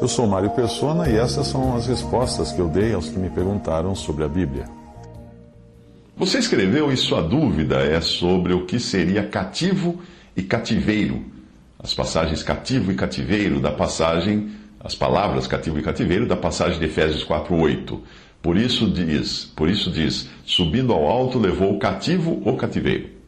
[0.00, 3.30] Eu sou Mário Persona e essas são as respostas que eu dei aos que me
[3.30, 4.64] perguntaram sobre a Bíblia.
[6.16, 10.00] Você escreveu e sua dúvida é sobre o que seria cativo
[10.36, 11.24] e cativeiro.
[11.78, 14.50] As passagens cativo e cativeiro da passagem,
[14.82, 18.00] as palavras cativo e cativeiro da passagem de Efésios 4:8.
[18.42, 23.19] Por isso diz, por isso diz, subindo ao alto levou o cativo ou cativeiro.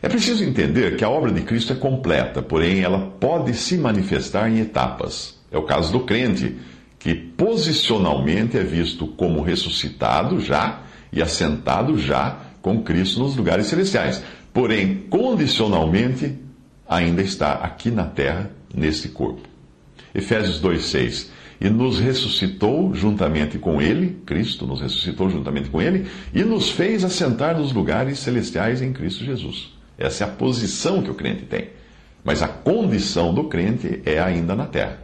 [0.00, 4.48] É preciso entender que a obra de Cristo é completa, porém ela pode se manifestar
[4.48, 5.38] em etapas.
[5.50, 6.56] É o caso do crente,
[6.98, 14.22] que posicionalmente é visto como ressuscitado já e assentado já com Cristo nos lugares celestiais.
[14.52, 16.36] Porém, condicionalmente,
[16.88, 19.48] ainda está aqui na terra, neste corpo.
[20.14, 21.28] Efésios 2,6
[21.60, 27.02] e nos ressuscitou juntamente com Ele, Cristo nos ressuscitou juntamente com Ele, e nos fez
[27.02, 29.77] assentar nos lugares celestiais em Cristo Jesus.
[29.98, 31.70] Essa é a posição que o crente tem.
[32.22, 35.00] Mas a condição do crente é ainda na terra.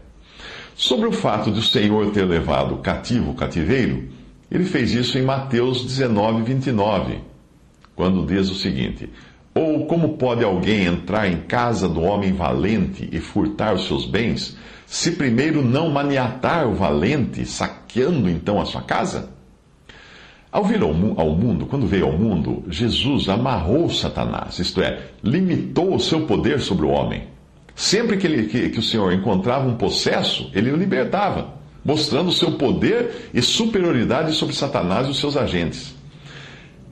[0.76, 4.08] Sobre o fato de o Senhor ter levado cativo o cativeiro,
[4.50, 7.18] ele fez isso em Mateus 19, 29,
[7.96, 9.08] quando diz o seguinte:
[9.54, 14.56] Ou como pode alguém entrar em casa do homem valente e furtar os seus bens,
[14.86, 19.33] se primeiro não maniatar o valente, saqueando então a sua casa?
[20.54, 25.98] Ao vir ao, mundo, quando veio ao mundo, Jesus amarrou Satanás, isto é, limitou o
[25.98, 27.24] seu poder sobre o homem.
[27.74, 32.32] Sempre que, ele, que, que o Senhor encontrava um possesso, ele o libertava, mostrando o
[32.32, 35.92] seu poder e superioridade sobre Satanás e os seus agentes.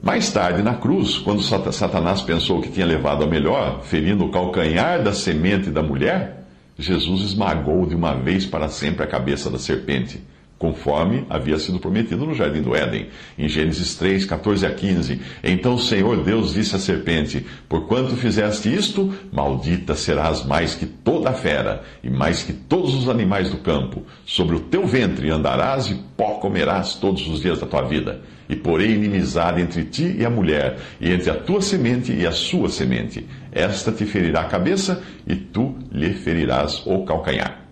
[0.01, 5.01] Mais tarde, na cruz, quando Satanás pensou que tinha levado a melhor, ferindo o calcanhar
[5.01, 6.43] da semente da mulher,
[6.77, 10.21] Jesus esmagou de uma vez para sempre a cabeça da serpente
[10.57, 13.07] conforme havia sido prometido no jardim do Éden.
[13.37, 15.19] Em Gênesis 3, 14 a 15.
[15.43, 21.29] Então o Senhor Deus disse à serpente: Porquanto fizeste isto, maldita serás mais que toda
[21.29, 24.03] a fera, e mais que todos os animais do campo.
[24.25, 28.21] Sobre o teu ventre andarás e pó comerás todos os dias da tua vida.
[28.47, 32.31] E porei inimizade entre ti e a mulher, e entre a tua semente e a
[32.31, 33.25] sua semente.
[33.51, 37.62] Esta te ferirá a cabeça, e tu lhe ferirás o calcanhar.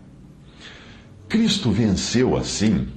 [1.32, 2.90] Cristo venceu assim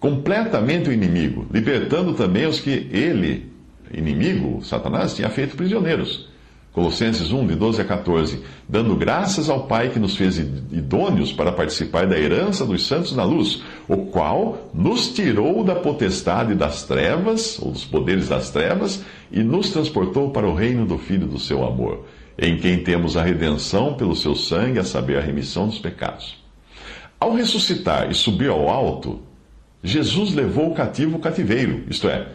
[0.00, 3.48] completamente o inimigo, libertando também os que ele,
[3.92, 6.28] inimigo, Satanás, tinha feito prisioneiros.
[6.72, 11.52] Colossenses 1, de 12 a 14, dando graças ao Pai que nos fez idôneos para
[11.52, 17.56] participar da herança dos santos na luz, o qual nos tirou da potestade das trevas,
[17.62, 21.64] ou dos poderes das trevas, e nos transportou para o reino do Filho do seu
[21.64, 22.04] amor,
[22.36, 26.43] em quem temos a redenção pelo seu sangue, a saber, a remissão dos pecados.
[27.24, 29.22] Ao ressuscitar e subir ao alto,
[29.82, 32.28] Jesus levou o cativo o cativeiro, isto é,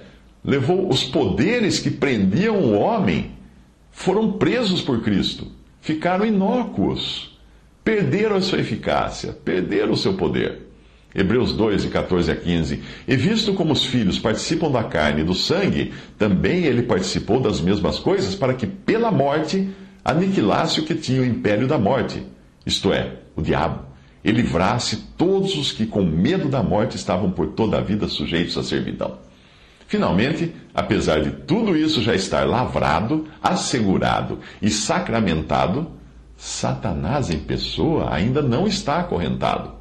[0.43, 3.33] levou os poderes que prendiam o homem,
[3.91, 5.45] foram presos por Cristo,
[5.79, 7.39] ficaram inócuos,
[7.83, 10.67] perderam a sua eficácia, perderam o seu poder.
[11.13, 12.81] Hebreus 2, de 14 a 15.
[13.07, 17.61] E visto como os filhos participam da carne e do sangue, também ele participou das
[17.61, 19.69] mesmas coisas, para que pela morte
[20.03, 22.23] aniquilasse o que tinha o império da morte,
[22.65, 23.88] isto é, o diabo
[24.23, 28.57] e livrasse todos os que com medo da morte estavam por toda a vida sujeitos
[28.57, 29.17] à servidão.
[29.87, 35.87] Finalmente, apesar de tudo isso já estar lavrado, assegurado e sacramentado,
[36.37, 39.71] Satanás em pessoa ainda não está acorrentado.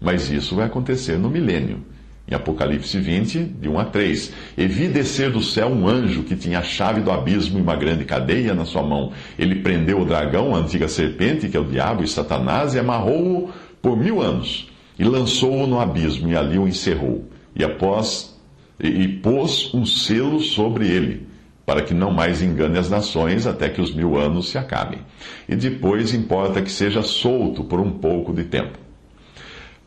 [0.00, 1.84] Mas isso vai acontecer no milênio.
[2.30, 4.32] Em Apocalipse 20, de 1 a 3.
[4.56, 7.74] E vi descer do céu um anjo que tinha a chave do abismo e uma
[7.74, 9.12] grande cadeia na sua mão.
[9.36, 13.50] Ele prendeu o dragão, a antiga serpente, que é o diabo e Satanás, e amarrou-o
[13.80, 14.68] por mil anos,
[14.98, 17.24] e lançou-o no abismo, e ali o encerrou.
[17.54, 18.38] E após
[18.78, 21.26] e, e pôs um selo sobre ele,
[21.64, 25.00] para que não mais engane as nações até que os mil anos se acabem.
[25.48, 28.78] E depois importa que seja solto por um pouco de tempo.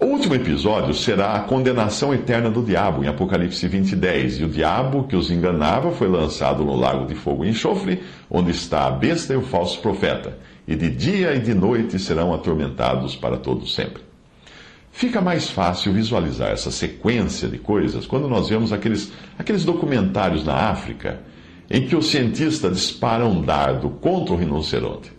[0.03, 4.39] O último episódio será a condenação eterna do diabo, em Apocalipse 20, 10.
[4.41, 8.51] E o diabo que os enganava foi lançado no lago de fogo e enxofre, onde
[8.51, 10.37] está a besta e o falso profeta
[10.67, 14.03] e de dia e de noite serão atormentados para todo sempre.
[14.91, 20.69] Fica mais fácil visualizar essa sequência de coisas quando nós vemos aqueles, aqueles documentários na
[20.69, 21.21] África
[21.71, 25.13] em que o cientista dispara um dardo contra o rinoceronte.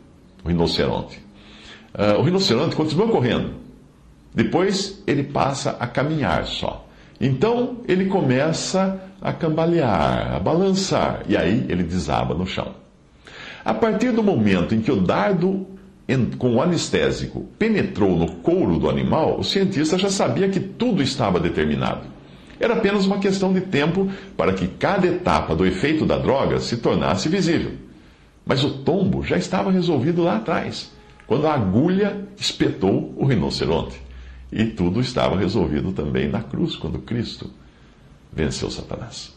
[0.44, 1.24] O rinoceronte.
[1.94, 3.63] Uh, o rinoceronte continua correndo.
[4.34, 6.86] Depois ele passa a caminhar só.
[7.20, 12.74] Então ele começa a cambalear, a balançar, e aí ele desaba no chão.
[13.64, 15.66] A partir do momento em que o dardo
[16.36, 21.40] com o anestésico penetrou no couro do animal, o cientista já sabia que tudo estava
[21.40, 22.02] determinado.
[22.60, 26.76] Era apenas uma questão de tempo para que cada etapa do efeito da droga se
[26.76, 27.72] tornasse visível.
[28.44, 30.92] Mas o tombo já estava resolvido lá atrás.
[31.26, 34.03] quando a agulha espetou o rinoceronte.
[34.56, 37.50] E tudo estava resolvido também na cruz, quando Cristo
[38.32, 39.34] venceu Satanás.